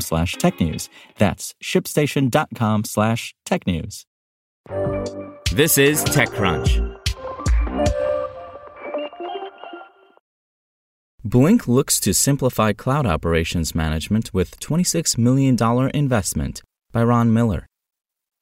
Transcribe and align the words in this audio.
slash 0.00 0.36
technews. 0.36 0.88
That's 1.18 1.54
shipstation.com 1.62 2.84
slash 2.84 3.34
technews. 3.46 4.04
This 5.52 5.78
is 5.78 6.04
TechCrunch. 6.04 6.94
Blink 11.22 11.66
looks 11.66 11.98
to 12.00 12.12
simplify 12.12 12.72
cloud 12.72 13.06
operations 13.06 13.74
management 13.74 14.34
with 14.34 14.60
$26 14.60 15.16
million 15.16 15.56
investment 15.94 16.62
by 16.92 17.02
Ron 17.02 17.32
Miller. 17.32 17.66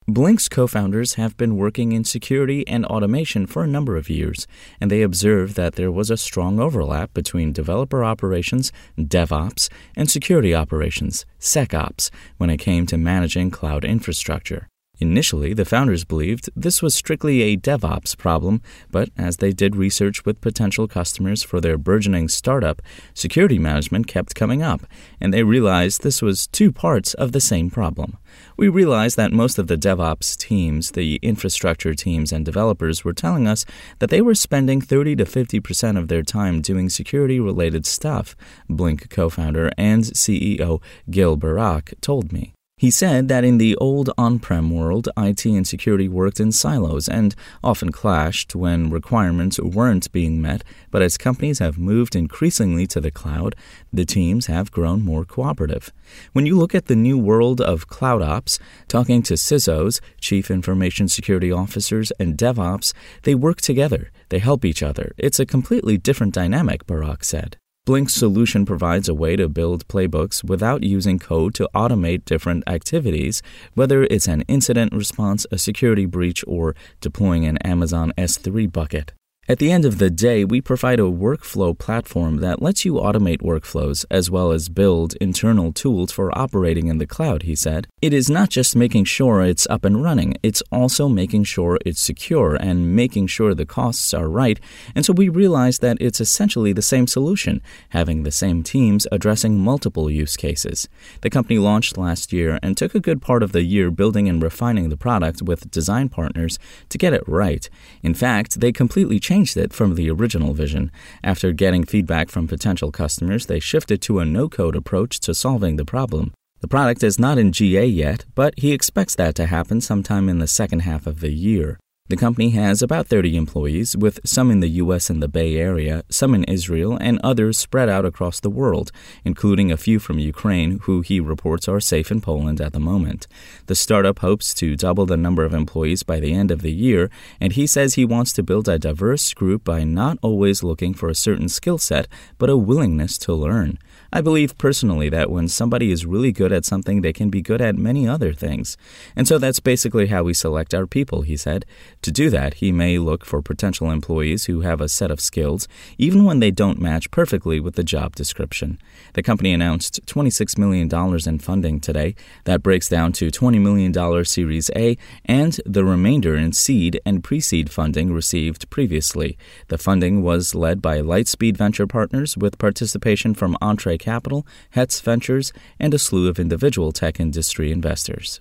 Blink's 0.09 0.49
co 0.49 0.67
founders 0.67 1.15
have 1.15 1.37
been 1.37 1.57
working 1.57 1.93
in 1.93 2.03
security 2.03 2.67
and 2.67 2.85
automation 2.87 3.47
for 3.47 3.63
a 3.63 3.69
number 3.69 3.97
of 3.97 4.11
years, 4.11 4.49
and 4.81 4.91
they 4.91 5.03
observed 5.03 5.55
that 5.55 5.77
there 5.77 5.93
was 5.93 6.11
a 6.11 6.17
strong 6.17 6.59
overlap 6.59 7.15
between 7.15 7.53
developer 7.53 8.03
operations, 8.03 8.73
DevOps, 8.99 9.69
and 9.95 10.11
security 10.11 10.55
operations, 10.55 11.25
SecOps, 11.39 12.11
when 12.37 12.51
it 12.51 12.57
came 12.57 12.85
to 12.87 12.99
managing 12.99 13.53
cloud 13.53 13.85
infrastructure. 13.85 14.69
Initially, 15.03 15.53
the 15.53 15.65
founders 15.65 16.05
believed 16.05 16.49
this 16.55 16.81
was 16.81 16.95
strictly 16.95 17.43
a 17.43 17.57
DevOps 17.57 18.17
problem, 18.17 18.63
but 18.93 19.09
as 19.19 19.39
they 19.39 19.51
did 19.51 19.75
research 19.75 20.25
with 20.25 20.41
potential 20.41 20.87
customers 20.87 21.43
for 21.43 21.61
their 21.61 21.77
burgeoning 21.77 22.29
startup, 22.29 22.81
security 23.13 23.59
management 23.59 24.07
kept 24.07 24.37
coming 24.37 24.63
up, 24.63 24.83
and 25.21 25.35
they 25.35 25.43
realized 25.43 26.03
this 26.03 26.23
was 26.23 26.47
two 26.47 26.71
parts 26.71 27.15
of 27.15 27.33
the 27.33 27.41
same 27.41 27.69
problem. 27.69 28.17
We 28.57 28.69
realized 28.69 29.17
that 29.17 29.33
most 29.33 29.59
of 29.59 29.67
the 29.67 29.77
DevOps 29.77 30.37
teams, 30.37 30.93
the 30.93 31.17
infrastructure 31.17 31.95
teams, 31.95 32.31
and 32.31 32.45
developers 32.45 33.03
were 33.03 33.13
telling 33.13 33.49
us 33.49 33.65
that 33.99 34.09
they 34.09 34.23
were 34.23 34.37
spending 34.37 34.81
30 34.81 35.17
to 35.17 35.25
50% 35.25 35.99
of 35.99 36.07
their 36.07 36.23
time 36.23 36.61
doing 36.61 36.89
security 36.89 37.41
related 37.41 37.87
stuff, 37.87 38.37
Blink 38.69 39.11
co 39.11 39.29
founder 39.29 39.73
and 39.77 40.05
CEO 40.05 40.81
Gil 41.11 41.37
Barak 41.37 41.95
told 42.01 42.33
me. 42.33 42.55
He 42.83 42.91
said 42.91 43.29
that 43.29 43.45
in 43.45 43.59
the 43.59 43.77
old 43.77 44.11
on 44.19 44.41
prem 44.41 44.69
world, 44.69 45.09
IT 45.17 45.45
and 45.45 45.65
security 45.65 46.09
worked 46.09 46.41
in 46.41 46.51
silos 46.51 47.09
and 47.09 47.33
often 47.63 47.93
clashed 47.93 48.57
when 48.57 48.91
requirements 48.91 49.61
weren't 49.61 50.11
being 50.11 50.43
met, 50.43 50.65
but 50.91 51.01
as 51.01 51.17
companies 51.17 51.61
have 51.61 51.79
moved 51.79 52.17
increasingly 52.17 52.89
to 52.89 53.01
the 53.01 53.13
cloud, 53.13 53.55
the 53.93 54.05
teams 54.05 54.47
have 54.47 54.73
grown 54.73 55.05
more 55.05 55.25
cooperative. 55.25 55.93
When 56.33 56.45
you 56.45 56.59
look 56.59 56.75
at 56.75 56.87
the 56.87 56.97
new 56.97 57.17
world 57.17 57.61
of 57.61 57.87
cloud 57.87 58.21
ops, 58.21 58.59
talking 58.89 59.23
to 59.23 59.35
CISOs, 59.35 60.01
Chief 60.21 60.51
Information 60.51 61.07
Security 61.07 61.53
Officers, 61.53 62.11
and 62.19 62.37
DevOps, 62.37 62.93
they 63.23 63.37
work 63.37 63.61
together, 63.61 64.11
they 64.29 64.41
help 64.41 64.65
each 64.65 64.83
other. 64.83 65.13
It's 65.17 65.39
a 65.39 65.47
completely 65.47 65.99
different 65.99 66.35
dynamic, 66.35 66.85
Barak 66.89 67.23
said. 67.23 67.59
Blink's 67.85 68.15
solution 68.15 68.65
provides 68.65 69.09
a 69.09 69.15
way 69.15 69.35
to 69.35 69.49
build 69.49 69.89
playbooks 69.89 70.45
without 70.45 70.85
using 70.85 71.19
code 71.19 71.53
to 71.55 71.69
automate 71.75 72.25
different 72.25 72.63
activities, 72.69 73.43
whether 73.75 74.05
it's 74.05 74.29
an 74.29 74.43
incident 74.43 74.93
response, 74.95 75.47
a 75.51 75.59
security 75.59 76.07
breach, 76.07 76.45
or 76.47 76.77
deploying 77.01 77.45
an 77.45 77.59
Amazon 77.59 78.13
S3 78.17 78.73
bucket. 78.73 79.13
At 79.49 79.59
the 79.59 79.73
end 79.73 79.85
of 79.85 79.99
the 79.99 80.09
day, 80.09 80.45
we 80.45 80.61
provide 80.61 81.01
a 81.01 81.11
workflow 81.11 81.77
platform 81.77 82.37
that 82.37 82.63
lets 82.63 82.85
you 82.85 82.93
automate 82.93 83.43
workflows 83.43 84.05
as 84.09 84.31
well 84.31 84.53
as 84.53 84.69
build 84.69 85.17
internal 85.21 85.73
tools 85.73 86.13
for 86.13 86.31
operating 86.39 86.87
in 86.87 86.99
the 86.99 87.09
cloud, 87.09 87.43
he 87.43 87.57
said. 87.57 87.89
It 88.01 88.13
is 88.13 88.31
not 88.31 88.51
just 88.51 88.77
making 88.77 89.07
sure 89.07 89.43
it's 89.43 89.67
up 89.67 89.85
and 89.85 90.01
running, 90.01 90.37
it's 90.45 90.63
also 90.71 91.09
making 91.09 91.43
sure 91.43 91.81
it's 91.85 92.01
secure 92.01 92.55
and 92.55 92.95
making 92.95 93.27
sure 93.27 93.53
the 93.53 93.67
costs 93.67 94.15
are 94.15 94.29
right. 94.29 94.61
And 94.95 95.05
so 95.05 95.13
we 95.13 95.29
realized 95.29 95.81
that 95.81 95.99
it's 96.01 96.21
essentially 96.21 96.73
the 96.73 96.81
same 96.81 97.09
solution, 97.09 97.63
having 97.89 98.23
the 98.23 98.31
same 98.31 98.63
teams 98.63 99.09
addressing 99.11 99.59
multiple 99.59 100.09
use 100.09 100.37
cases. 100.37 100.89
The 101.23 101.31
company 101.31 101.59
launched 101.59 101.99
last 101.99 102.33
year 102.33 102.61
and 102.63 102.77
took 102.77 102.95
a 102.95 103.01
good 103.01 103.21
part 103.21 103.43
of 103.43 103.51
the 103.51 103.65
year 103.65 103.91
building 103.91 104.29
and 104.29 104.41
refining 104.41 104.89
the 104.89 104.97
product 104.97 105.43
with 105.43 105.69
design 105.73 106.11
partners 106.11 106.61
to 106.91 106.97
get 106.97 107.13
it 107.13 107.25
right. 107.27 107.69
In 108.05 108.15
fact, 108.15 108.61
they 108.61 108.71
completely 108.71 109.19
changed 109.19 109.32
changed 109.33 109.57
it 109.57 109.73
from 109.73 109.95
the 109.95 110.11
original 110.11 110.53
vision. 110.53 110.91
After 111.25 111.53
getting 111.53 111.85
feedback 111.85 112.29
from 112.29 112.47
potential 112.47 112.91
customers, 112.93 113.47
they 113.47 113.61
shifted 113.61 114.03
to 114.03 114.19
a 114.19 114.27
no 114.27 114.47
code 114.47 114.77
approach 114.77 115.21
to 115.21 115.33
solving 115.33 115.77
the 115.77 115.87
problem. 115.87 116.35
The 116.61 116.69
product 116.69 117.03
is 117.03 117.19
not 117.19 117.39
in 117.39 117.51
GA 117.51 117.87
yet, 117.87 118.27
but 118.35 118.53
he 118.59 118.73
expects 118.73 119.15
that 119.17 119.35
to 119.37 119.47
happen 119.47 119.81
sometime 119.81 120.29
in 120.29 120.39
the 120.39 120.47
second 120.47 120.81
half 120.81 121.07
of 121.07 121.21
the 121.21 121.33
year. 121.33 121.79
The 122.13 122.19
company 122.19 122.51
has 122.51 122.83
about 122.83 123.07
30 123.07 123.39
employees, 123.39 123.97
with 123.97 124.21
some 124.23 124.51
in 124.51 124.61
the 124.61 124.69
U.S. 124.85 125.09
and 125.09 125.23
the 125.23 125.29
Bay 125.29 125.57
Area, 125.57 126.05
some 126.11 126.35
in 126.35 126.45
Israel, 126.45 126.99
and 127.01 127.19
others 127.25 127.57
spread 127.57 127.89
out 127.89 128.05
across 128.05 128.39
the 128.39 128.51
world, 128.51 128.93
including 129.25 129.73
a 129.73 129.79
few 129.79 129.99
from 129.99 130.19
Ukraine, 130.19 130.81
who 130.81 131.01
he 131.01 131.21
reports 131.21 131.69
are 131.69 131.81
safe 131.81 132.11
in 132.11 132.21
Poland 132.21 132.61
at 132.61 132.75
the 132.75 132.79
moment. 132.79 133.27
The 133.65 133.75
startup 133.75 134.19
hopes 134.19 134.53
to 134.57 134.77
double 134.77 135.07
the 135.07 135.17
number 135.17 135.43
of 135.43 135.55
employees 135.55 136.03
by 136.03 136.21
the 136.21 136.35
end 136.35 136.51
of 136.51 136.61
the 136.61 136.71
year, 136.71 137.09
and 137.41 137.55
he 137.55 137.67
says 137.67 137.95
he 137.95 138.05
wants 138.05 138.35
to 138.35 138.43
build 138.43 138.69
a 138.69 138.79
diverse 138.79 139.33
group 139.33 139.65
by 139.65 139.83
not 139.83 140.19
always 140.21 140.63
looking 140.63 140.93
for 140.93 141.09
a 141.09 141.15
certain 141.15 141.49
skill 141.49 141.79
set, 141.79 142.09
but 142.37 142.51
a 142.51 142.59
willingness 142.59 143.17
to 143.17 143.33
learn. 143.33 143.79
I 144.13 144.21
believe 144.21 144.59
personally 144.59 145.09
that 145.09 145.31
when 145.31 145.49
somebody 145.49 145.91
is 145.91 146.05
really 146.05 146.33
good 146.33 146.53
at 146.53 146.67
something, 146.67 147.01
they 147.01 147.15
can 147.15 147.31
be 147.31 147.41
good 147.41 147.63
at 147.63 147.77
many 147.77 148.07
other 148.07 148.35
things. 148.35 148.77
And 149.17 149.27
so 149.27 149.39
that's 149.39 149.61
basically 149.61 150.09
how 150.09 150.25
we 150.25 150.35
select 150.35 150.75
our 150.75 150.87
people, 150.87 151.23
he 151.23 151.39
said. 151.39 151.65
To 152.03 152.11
do 152.11 152.31
that, 152.31 152.55
he 152.55 152.73
may 152.73 152.99
look 152.99 153.25
for 153.25 153.41
potential 153.43 153.89
employees 153.89 154.47
who 154.47 154.63
have 154.63 154.81
a 154.81 154.89
set 154.89 155.13
of 155.13 155.21
skills, 155.21 155.69
even 155.99 156.25
when 156.25 156.41
they 156.41 156.51
don't 156.51 156.81
match 156.81 157.09
perfectly 157.13 157.61
with 157.61 157.77
the 157.77 157.85
job 157.85 158.17
description. 158.17 158.79
The 159.15 159.23
company 159.23 159.53
announced 159.53 160.05
$26 160.07 160.59
million 160.59 160.91
in 161.29 161.39
funding 161.39 161.79
today. 161.79 162.17
That 162.43 162.63
breaks 162.63 162.89
down 162.89 163.13
to 163.15 163.31
$20 163.31 163.61
million 163.61 164.25
Series 164.25 164.69
A 164.75 164.97
and 165.25 165.61
the 165.65 165.85
remainder 165.85 166.35
in 166.35 166.53
seed 166.53 167.01
and 167.07 167.23
pre 167.23 167.39
seed 167.39 167.71
funding 167.71 168.13
received 168.13 168.69
previously. 168.69 169.39
The 169.69 169.79
funding 169.79 170.23
was 170.23 170.57
led 170.57 170.83
by 170.83 171.01
Lightspeed 171.01 171.57
Venture 171.57 171.87
Partners 171.87 172.37
with 172.37 172.59
participation 172.59 173.33
from 173.33 173.57
Entree 173.63 173.97
Capital, 173.97 174.45
Hetz 174.75 175.01
Ventures, 175.01 175.53
and 175.79 175.95
a 175.95 176.01
slew 176.01 176.29
of 176.29 176.41
individual 176.41 176.91
tech 176.91 177.21
industry 177.21 177.71
investors. 177.71 178.41